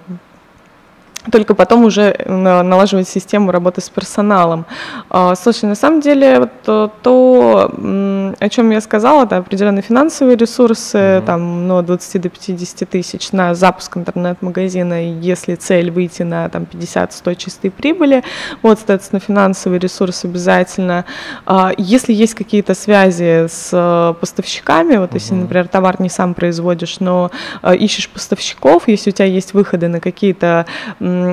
[1.31, 4.65] только потом уже налаживать систему работы с персоналом.
[5.09, 7.71] А, слушай, на самом деле вот то, то
[8.39, 11.25] о чем я сказала, это определенные финансовые ресурсы, mm-hmm.
[11.25, 17.35] там, ну, 20 до 50 тысяч на запуск интернет-магазина, если цель выйти на там 50-100
[17.35, 18.23] чистой прибыли,
[18.61, 21.05] вот, соответственно, финансовый ресурс обязательно.
[21.45, 25.15] А, если есть какие-то связи с э, поставщиками, вот mm-hmm.
[25.15, 27.31] если, например, товар не сам производишь, но
[27.63, 30.65] э, ищешь поставщиков, если у тебя есть выходы на какие-то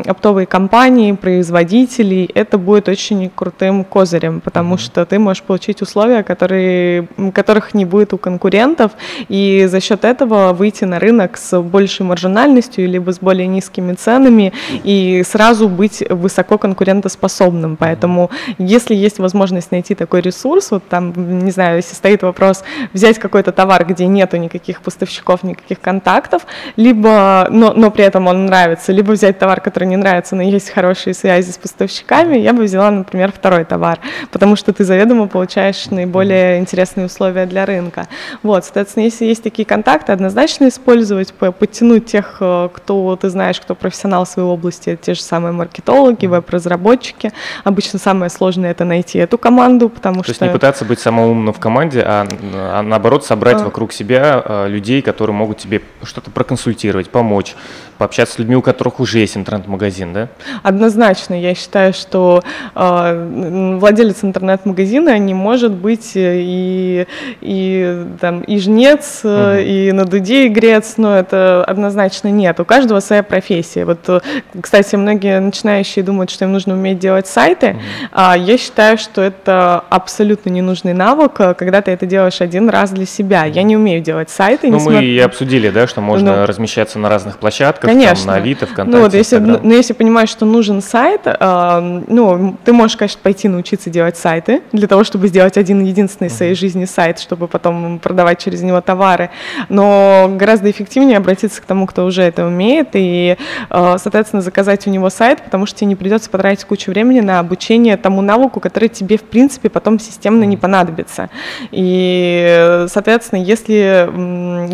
[0.06, 4.78] оптовые компании, производителей, это будет очень крутым козырем, потому mm-hmm.
[4.78, 8.92] что ты можешь получить условия, которые, которых не будет у конкурентов,
[9.28, 14.52] и за счет этого выйти на рынок с большей маржинальностью, либо с более низкими ценами,
[14.84, 17.76] и сразу быть высоко конкурентоспособным.
[17.76, 21.12] Поэтому, если есть возможность найти такой ресурс, вот там,
[21.44, 27.48] не знаю, если стоит вопрос взять какой-то товар, где нету никаких поставщиков, никаких контактов, либо,
[27.50, 30.70] но, но при этом он нравится, либо взять товар, который который не нравится, но есть
[30.70, 33.98] хорошие связи с поставщиками, я бы взяла, например, второй товар,
[34.30, 38.06] потому что ты заведомо получаешь наиболее интересные условия для рынка.
[38.44, 43.74] Вот, соответственно, если есть такие контакты, однозначно использовать, подтянуть тех, э, кто ты знаешь, кто
[43.74, 47.32] профессионал в своей области, те же самые маркетологи, веб-разработчики.
[47.64, 50.38] Обычно самое сложное это найти эту команду, потому То что...
[50.38, 53.64] То есть не пытаться быть самым умным в команде, а, а наоборот собрать а...
[53.64, 57.56] вокруг себя э, людей, которые могут тебе что-то проконсультировать, помочь,
[57.98, 60.28] пообщаться с людьми, у которых уже есть интернет-магазин, да?
[60.62, 61.34] Однозначно.
[61.34, 62.42] Я считаю, что
[62.74, 67.06] э, владелец интернет-магазина не может быть и,
[67.40, 69.58] и, там, и жнец, угу.
[69.58, 72.60] и на дуде игрец, но это однозначно нет.
[72.60, 73.84] У каждого своя профессия.
[73.84, 74.22] Вот,
[74.60, 77.80] кстати, многие начинающие думают, что им нужно уметь делать сайты, угу.
[78.12, 83.06] а я считаю, что это абсолютно ненужный навык, когда ты это делаешь один раз для
[83.06, 83.44] себя.
[83.44, 84.68] Я не умею делать сайты.
[84.68, 88.26] Ну, мы и обсудили, да, что можно ну, размещаться на разных площадках, Конечно.
[88.26, 92.56] Там, на Авито, ВКонтакте, ну, вот если, ну, если понимаешь, что нужен сайт, э, ну,
[92.64, 96.54] ты можешь, конечно, пойти научиться делать сайты для того, чтобы сделать один единственный в своей
[96.54, 99.30] жизни сайт, чтобы потом продавать через него товары,
[99.68, 103.36] но гораздо эффективнее обратиться к тому, кто уже это умеет, и,
[103.70, 107.38] э, соответственно, заказать у него сайт, потому что тебе не придется потратить кучу времени на
[107.38, 111.30] обучение тому навыку, который тебе, в принципе, потом системно не понадобится.
[111.70, 114.08] И, соответственно, если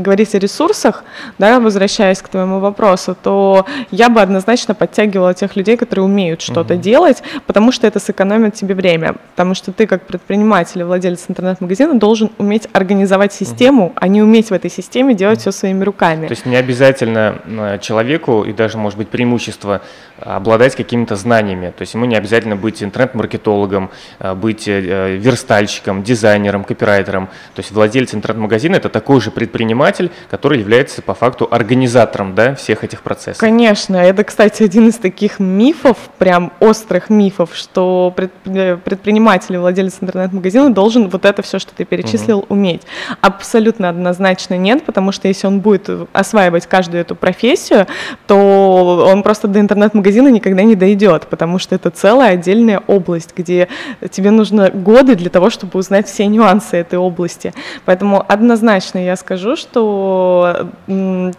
[0.01, 1.05] говорить о ресурсах,
[1.38, 6.40] да, возвращаясь к твоему вопросу, вопросу, то я бы однозначно подтягивала тех людей, которые умеют
[6.40, 6.82] что-то угу.
[6.82, 9.14] делать, потому что это сэкономит тебе время.
[9.30, 13.92] Потому что ты, как предприниматель и владелец интернет-магазина, должен уметь организовать систему, угу.
[13.96, 15.50] а не уметь в этой системе делать угу.
[15.50, 16.26] все своими руками.
[16.26, 19.80] То есть не обязательно э, человеку, и даже, может быть, преимущество
[20.20, 21.72] обладать какими-то знаниями.
[21.76, 27.26] То есть ему не обязательно быть интернет-маркетологом, э, быть э, верстальщиком, дизайнером, копирайтером.
[27.54, 32.84] То есть владелец интернет-магазина– это такой же предприниматель, который является по факту организатором да, всех
[32.84, 33.38] этих процессов.
[33.38, 33.96] Конечно.
[33.96, 41.09] Это, кстати, один из таких мифов, прям острых мифов, что предприниматель и владелец интернет-магазина должен
[41.09, 42.46] вот это все, что ты перечислил, угу.
[42.50, 42.83] уметь.
[43.20, 47.87] Абсолютно однозначно нет, потому что если он будет осваивать каждую эту профессию,
[48.26, 53.33] то он просто до интернет-магазина магазина никогда не дойдет, потому что это целая отдельная область,
[53.37, 53.68] где
[54.11, 57.53] тебе нужно годы для того, чтобы узнать все нюансы этой области.
[57.85, 60.68] Поэтому однозначно я скажу, что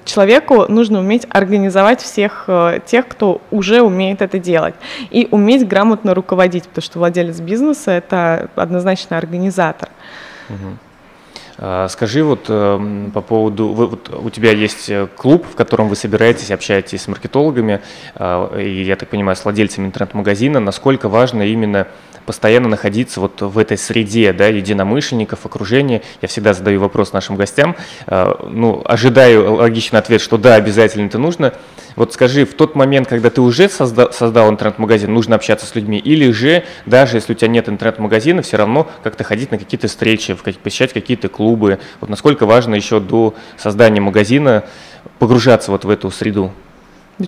[0.06, 4.76] человеку нужно уметь организовать всех э, тех, кто уже умеет это делать,
[5.10, 9.90] и уметь грамотно руководить, потому что владелец бизнеса— это однозначно организатор.
[10.50, 10.78] Угу.
[11.90, 16.50] Скажи вот эм, по поводу, вот у тебя есть э, клуб, в котором вы собираетесь,
[16.50, 17.82] общаетесь с маркетологами,
[18.16, 21.88] а, и, я так понимаю, с владельцами интернет-магазина, насколько важно именно
[22.26, 26.02] постоянно находиться вот в этой среде, да, единомышленников, окружения.
[26.22, 27.76] Я всегда задаю вопрос нашим гостям,
[28.08, 31.54] а, ну, ожидаю логичный ответ, что да, обязательно это нужно.
[31.96, 36.00] Вот скажи, в тот момент, когда ты уже создал, создал интернет-магазин, нужно общаться с людьми,
[36.00, 40.34] или же даже если у тебя нет интернет-магазина, все равно как-то ходить на какие-то встречи,
[40.64, 41.80] посещать какие-то клубы.
[42.00, 44.64] Вот насколько важно еще до создания магазина
[45.20, 46.52] погружаться вот в эту среду?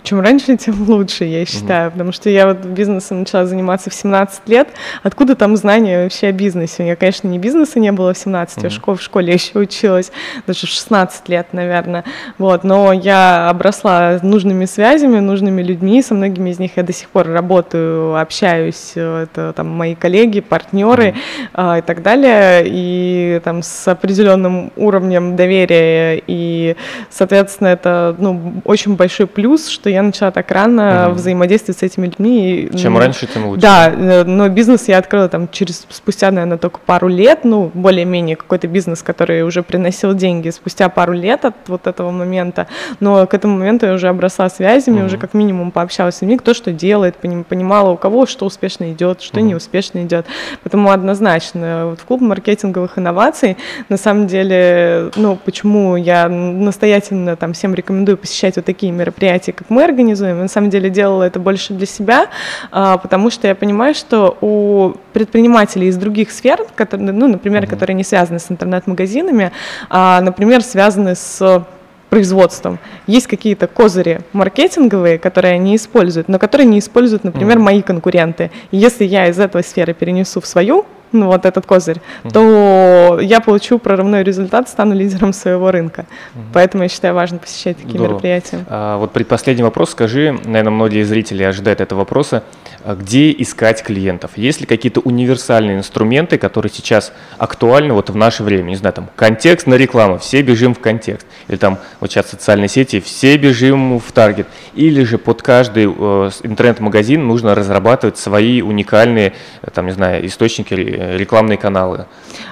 [0.02, 1.92] Чем раньше, тем лучше, я считаю, mm-hmm.
[1.92, 4.68] потому что я вот бизнесом начала заниматься в 17 лет.
[5.02, 6.82] Откуда там знания вообще о бизнесе?
[6.82, 8.62] У меня, конечно, не бизнеса не было в 17, mm-hmm.
[8.64, 10.12] я школ, в школе еще училась,
[10.46, 12.04] даже в 16 лет, наверное.
[12.38, 17.08] Вот, но я обросла нужными связями, нужными людьми, со многими из них я до сих
[17.08, 21.48] пор работаю, общаюсь, это там мои коллеги, партнеры mm-hmm.
[21.54, 26.76] а, и так далее, и там с определенным уровнем доверия, и,
[27.10, 31.16] соответственно, это ну, очень большой плюс, что я начала так рано угу.
[31.16, 32.70] взаимодействовать с этими людьми.
[32.76, 33.62] Чем ну, раньше, тем лучше.
[33.62, 38.36] Да, э, но бизнес я открыла там через спустя, наверное, только пару лет, ну, более-менее
[38.36, 42.66] какой-то бизнес, который уже приносил деньги спустя пару лет от вот этого момента,
[43.00, 45.06] но к этому моменту я уже обросла связями, угу.
[45.06, 49.22] уже как минимум пообщалась с людьми, кто что делает, понимала, у кого что успешно идет,
[49.22, 49.46] что угу.
[49.46, 50.26] не успешно идет.
[50.62, 53.56] Поэтому однозначно вот в клуб маркетинговых инноваций
[53.88, 59.70] на самом деле, ну, почему я настоятельно там всем рекомендую посещать вот такие мероприятия, как
[59.70, 60.40] мы организуем.
[60.40, 62.26] на самом деле делала это больше для себя,
[62.70, 67.70] а, потому что я понимаю, что у предпринимателей из других сфер, которые, ну, например, mm-hmm.
[67.70, 69.52] которые не связаны с интернет-магазинами,
[69.88, 71.64] а, например, связаны с
[72.10, 72.78] производством.
[73.06, 77.62] Есть какие-то козыри маркетинговые, которые они используют, но которые не используют, например, mm-hmm.
[77.62, 78.50] мои конкуренты.
[78.70, 80.84] И если я из этой сферы перенесу в свою,
[81.18, 82.30] ну вот этот козырь, mm-hmm.
[82.32, 86.02] то я получу прорывной результат, стану лидером своего рынка.
[86.02, 86.40] Mm-hmm.
[86.52, 88.12] Поэтому я считаю важно посещать такие Здорово.
[88.14, 88.64] мероприятия.
[88.68, 92.42] А, вот предпоследний вопрос, скажи, наверное, многие зрители ожидают этого вопроса,
[92.84, 94.32] а где искать клиентов?
[94.36, 98.70] Есть ли какие-то универсальные инструменты, которые сейчас актуальны вот в наше время?
[98.70, 101.26] Не знаю, там контекст на рекламу, все бежим в контекст.
[101.48, 104.46] Или там вот сейчас социальные сети, все бежим в таргет.
[104.74, 109.32] Или же под каждый э, интернет-магазин нужно разрабатывать свои уникальные,
[109.72, 110.74] там, не знаю, источники
[111.16, 112.06] рекламные каналы?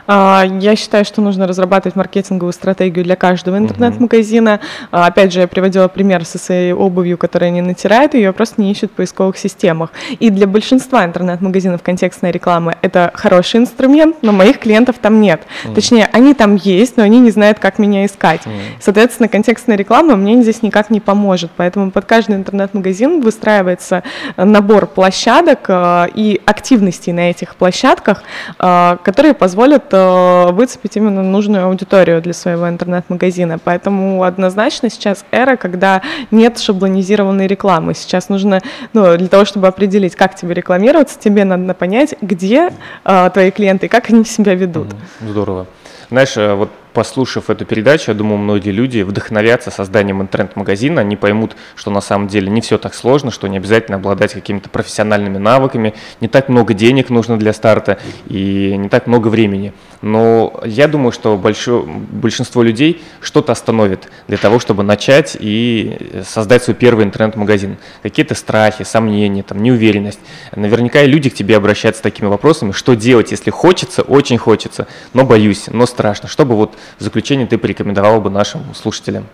[0.06, 4.60] А, я считаю, что нужно разрабатывать маркетинговую стратегию для каждого интернет-магазина.
[4.90, 5.00] Угу.
[5.00, 8.90] Опять же, я приводила пример со своей обувью, которая не натирает, ее просто не ищут
[8.92, 9.90] в поисковых системах.
[10.18, 15.42] И для большинства интернет-магазинов контекстная реклама– это хороший инструмент, но моих клиентов там нет.
[15.64, 15.74] Угу.
[15.74, 18.46] Точнее, они там есть, но они не знают, как меня искать.
[18.46, 18.54] Угу.
[18.80, 21.50] Соответственно, контекстная реклама мне здесь никак не поможет.
[21.56, 24.02] Поэтому под каждый интернет-магазин выстраивается
[24.36, 28.22] набор площадок э, и активностей на этих площадках, э,
[28.58, 33.58] которые позволят э, выцепить именно нужную аудиторию для своего интернет-магазина.
[33.58, 37.94] Поэтому однозначно сейчас эра, когда нет шаблонизированной рекламы.
[37.94, 38.60] Сейчас нужно,
[38.92, 42.70] ну, для того, чтобы определить, как тебе рекламироваться, тебе надо понять, где
[43.04, 44.88] э, твои клиенты как они себя ведут.
[45.20, 45.66] Здорово.
[46.10, 51.56] Знаешь, э, вот послушав эту передачу, я думаю, многие люди вдохновятся созданием интернет-магазина, они поймут,
[51.74, 55.94] что на самом деле не все так сложно, что не обязательно обладать какими-то профессиональными навыками,
[56.20, 59.72] не так много денег нужно для старта и не так много времени.
[60.02, 66.64] Но я думаю, что большое, большинство людей что-то остановит для того, чтобы начать и создать
[66.64, 67.76] свой первый интернет-магазин.
[68.02, 70.18] Какие-то страхи, сомнения, там, неуверенность.
[70.54, 74.88] Наверняка и люди к тебе обращаются с такими вопросами, что делать, если хочется, очень хочется,
[75.14, 76.28] но боюсь, но страшно.
[76.28, 79.26] Чтобы вот в заключение ты порекомендовала бы нашим слушателям?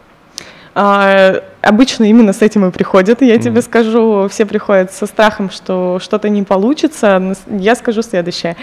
[0.74, 3.42] А, обычно именно с этим и приходят, я mm.
[3.42, 4.28] тебе скажу.
[4.28, 7.34] Все приходят со страхом, что что-то не получится.
[7.48, 8.56] Я скажу следующее.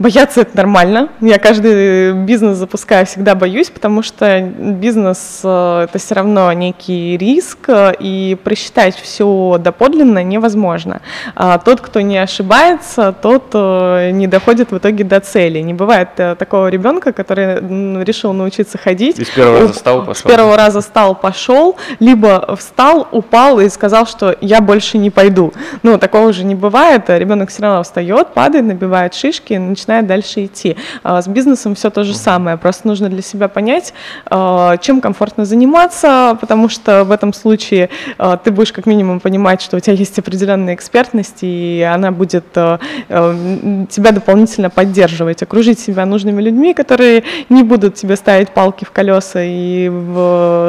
[0.00, 1.10] Бояться это нормально.
[1.20, 7.58] Я каждый бизнес запускаю, всегда боюсь, потому что бизнес э, это все равно некий риск,
[7.68, 11.02] э, и просчитать все доподлинно невозможно.
[11.36, 15.58] А тот, кто не ошибается, тот э, не доходит в итоге до цели.
[15.58, 17.56] Не бывает такого ребенка, который
[18.02, 19.18] решил научиться ходить.
[19.18, 20.14] И с первого раза встал, пошел.
[20.14, 25.52] С первого раза стал, пошел, либо встал, упал и сказал, что я больше не пойду.
[25.82, 27.10] Ну, такого же не бывает.
[27.10, 30.76] Ребенок все равно встает, падает, набивает шишки, начинает начинает дальше идти.
[31.02, 33.92] А с бизнесом все то же самое, просто нужно для себя понять,
[34.26, 39.62] а, чем комфортно заниматься, потому что в этом случае а, ты будешь как минимум понимать,
[39.62, 46.42] что у тебя есть определенная экспертность, и она будет тебя дополнительно поддерживать, окружить себя нужными
[46.42, 49.90] людьми, которые не будут тебе ставить палки в колеса и,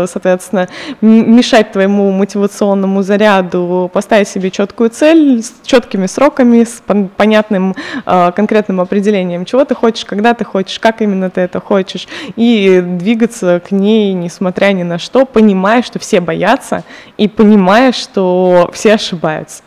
[0.08, 0.68] соответственно,
[1.02, 6.82] мешать твоему мотивационному заряду, поставить себе четкую цель с четкими сроками, с
[7.18, 12.08] понятным конкретным определением определением, чего ты хочешь, когда ты хочешь, как именно ты это хочешь,
[12.36, 16.84] и двигаться к ней, несмотря ни на что, понимая, что все боятся,
[17.18, 19.64] и понимая, что все ошибаются.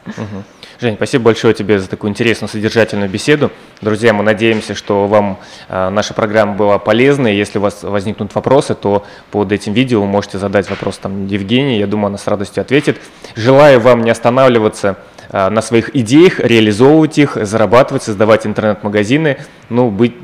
[0.80, 3.52] Жень, спасибо большое тебе за такую интересную, содержательную беседу.
[3.81, 7.29] Друзья, мы надеемся, что вам э, наша программа была полезна.
[7.29, 11.27] И если у вас возникнут вопросы, то под этим видео вы можете задать вопрос там
[11.27, 11.79] Евгении.
[11.79, 12.98] Я думаю, она с радостью ответит.
[13.37, 14.98] Желаю вам не останавливаться
[15.35, 20.14] на своих идеях, реализовывать их, зарабатывать, создавать интернет-магазины, ну, быть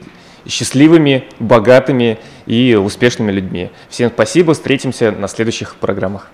[0.47, 3.71] счастливыми, богатыми и успешными людьми.
[3.89, 6.31] Всем спасибо, встретимся на следующих программах.